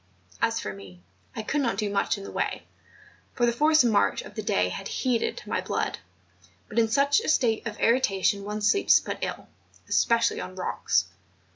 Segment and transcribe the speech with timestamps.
[0.41, 1.03] As for me,
[1.35, 2.63] I could not do much in that way,
[3.35, 5.99] for the forced march of the day had heated my blood;
[6.71, 9.47] and in such a state of irritation one sleeps but ill,
[9.87, 11.05] especially on rocks.